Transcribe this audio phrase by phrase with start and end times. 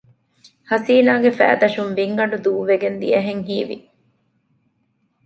[0.69, 3.77] ހަސީނާގެ ފައިދަށުން ބިންގަނޑު ދޫވެގެން ދިޔަހެން ހީވި